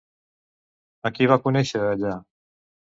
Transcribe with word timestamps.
A 1.09 1.11
qui 1.19 1.31
va 1.33 1.39
conèixer 1.47 1.87
allà? 1.93 2.19